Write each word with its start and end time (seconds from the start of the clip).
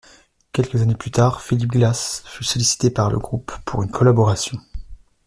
Quelques 0.51 0.81
années 0.81 0.95
plus 0.95 1.11
tard, 1.11 1.43
Philip 1.43 1.69
Glass 1.69 2.23
fut 2.25 2.43
sollicité 2.43 2.89
par 2.89 3.11
le 3.11 3.19
groupe 3.19 3.51
pour 3.65 3.83
une 3.83 3.91
collaboration. 3.91 4.57